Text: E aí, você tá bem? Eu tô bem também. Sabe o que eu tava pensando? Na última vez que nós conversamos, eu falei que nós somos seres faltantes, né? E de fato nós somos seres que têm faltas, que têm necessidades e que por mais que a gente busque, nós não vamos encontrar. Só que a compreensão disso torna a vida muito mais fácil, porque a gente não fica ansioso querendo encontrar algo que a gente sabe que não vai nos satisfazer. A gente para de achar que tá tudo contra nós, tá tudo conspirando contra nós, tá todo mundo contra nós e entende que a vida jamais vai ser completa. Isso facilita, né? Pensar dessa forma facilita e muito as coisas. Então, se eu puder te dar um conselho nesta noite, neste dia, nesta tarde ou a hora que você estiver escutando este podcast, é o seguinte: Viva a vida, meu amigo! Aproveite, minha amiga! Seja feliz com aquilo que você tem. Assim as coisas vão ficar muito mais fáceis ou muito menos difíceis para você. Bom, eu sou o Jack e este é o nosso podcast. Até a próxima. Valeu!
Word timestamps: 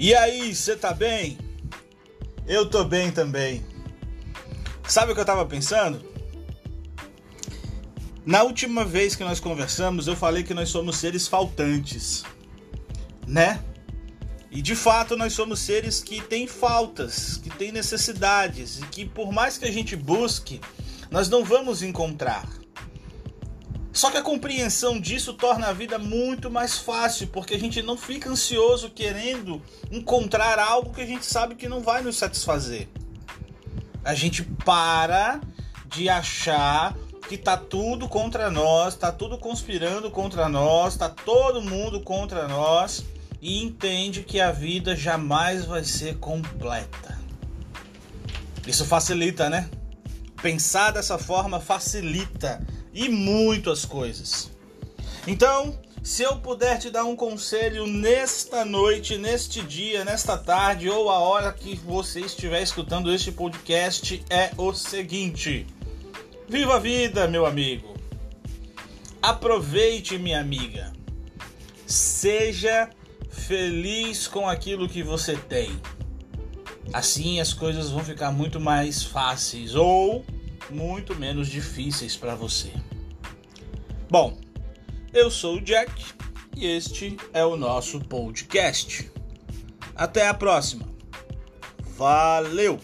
E 0.00 0.14
aí, 0.14 0.54
você 0.54 0.76
tá 0.76 0.94
bem? 0.94 1.36
Eu 2.46 2.70
tô 2.70 2.84
bem 2.84 3.10
também. 3.10 3.66
Sabe 4.86 5.10
o 5.10 5.14
que 5.14 5.20
eu 5.20 5.24
tava 5.24 5.44
pensando? 5.44 6.00
Na 8.24 8.44
última 8.44 8.84
vez 8.84 9.16
que 9.16 9.24
nós 9.24 9.40
conversamos, 9.40 10.06
eu 10.06 10.14
falei 10.14 10.44
que 10.44 10.54
nós 10.54 10.68
somos 10.68 10.98
seres 10.98 11.26
faltantes, 11.26 12.22
né? 13.26 13.60
E 14.52 14.62
de 14.62 14.76
fato 14.76 15.16
nós 15.16 15.32
somos 15.32 15.58
seres 15.58 16.00
que 16.00 16.20
têm 16.20 16.46
faltas, 16.46 17.38
que 17.38 17.50
têm 17.50 17.72
necessidades 17.72 18.78
e 18.78 18.82
que 18.86 19.04
por 19.04 19.32
mais 19.32 19.58
que 19.58 19.64
a 19.64 19.72
gente 19.72 19.96
busque, 19.96 20.60
nós 21.10 21.28
não 21.28 21.44
vamos 21.44 21.82
encontrar. 21.82 22.48
Só 23.98 24.12
que 24.12 24.16
a 24.16 24.22
compreensão 24.22 25.00
disso 25.00 25.32
torna 25.32 25.66
a 25.66 25.72
vida 25.72 25.98
muito 25.98 26.48
mais 26.48 26.78
fácil, 26.78 27.26
porque 27.26 27.54
a 27.54 27.58
gente 27.58 27.82
não 27.82 27.96
fica 27.96 28.30
ansioso 28.30 28.90
querendo 28.90 29.60
encontrar 29.90 30.56
algo 30.60 30.94
que 30.94 31.00
a 31.00 31.04
gente 31.04 31.26
sabe 31.26 31.56
que 31.56 31.68
não 31.68 31.80
vai 31.80 32.00
nos 32.00 32.16
satisfazer. 32.16 32.88
A 34.04 34.14
gente 34.14 34.44
para 34.44 35.40
de 35.88 36.08
achar 36.08 36.96
que 37.28 37.36
tá 37.36 37.56
tudo 37.56 38.08
contra 38.08 38.52
nós, 38.52 38.94
tá 38.94 39.10
tudo 39.10 39.36
conspirando 39.36 40.12
contra 40.12 40.48
nós, 40.48 40.96
tá 40.96 41.08
todo 41.08 41.60
mundo 41.60 42.00
contra 42.00 42.46
nós 42.46 43.04
e 43.42 43.60
entende 43.64 44.22
que 44.22 44.40
a 44.40 44.52
vida 44.52 44.94
jamais 44.94 45.64
vai 45.64 45.82
ser 45.82 46.18
completa. 46.18 47.18
Isso 48.64 48.84
facilita, 48.84 49.50
né? 49.50 49.68
Pensar 50.40 50.92
dessa 50.92 51.18
forma 51.18 51.58
facilita 51.58 52.64
e 52.98 53.08
muito 53.08 53.70
as 53.70 53.84
coisas. 53.84 54.50
Então, 55.24 55.78
se 56.02 56.24
eu 56.24 56.36
puder 56.38 56.80
te 56.80 56.90
dar 56.90 57.04
um 57.04 57.14
conselho 57.14 57.86
nesta 57.86 58.64
noite, 58.64 59.16
neste 59.16 59.62
dia, 59.62 60.04
nesta 60.04 60.36
tarde 60.36 60.90
ou 60.90 61.08
a 61.08 61.20
hora 61.20 61.52
que 61.52 61.76
você 61.76 62.20
estiver 62.20 62.60
escutando 62.60 63.12
este 63.14 63.30
podcast, 63.30 64.20
é 64.28 64.50
o 64.56 64.74
seguinte: 64.74 65.64
Viva 66.48 66.74
a 66.74 66.78
vida, 66.80 67.28
meu 67.28 67.46
amigo! 67.46 67.94
Aproveite, 69.22 70.18
minha 70.18 70.40
amiga! 70.40 70.92
Seja 71.86 72.90
feliz 73.30 74.26
com 74.26 74.48
aquilo 74.48 74.88
que 74.88 75.04
você 75.04 75.36
tem. 75.36 75.70
Assim 76.92 77.38
as 77.38 77.52
coisas 77.52 77.90
vão 77.90 78.02
ficar 78.02 78.32
muito 78.32 78.58
mais 78.58 79.04
fáceis 79.04 79.76
ou 79.76 80.24
muito 80.70 81.14
menos 81.14 81.48
difíceis 81.48 82.16
para 82.16 82.34
você. 82.34 82.72
Bom, 84.10 84.38
eu 85.12 85.30
sou 85.30 85.56
o 85.56 85.60
Jack 85.60 85.92
e 86.56 86.66
este 86.66 87.16
é 87.32 87.44
o 87.44 87.56
nosso 87.56 88.00
podcast. 88.00 89.10
Até 89.94 90.28
a 90.28 90.34
próxima. 90.34 90.88
Valeu! 91.96 92.80